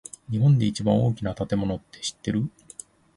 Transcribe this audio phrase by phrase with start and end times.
[0.31, 2.49] 日本で一番大きな建物って知ってる？